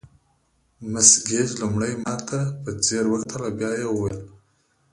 [0.91, 4.19] مس ګیج لومړی ماته په ځیر وکتل او بیا یې وویل.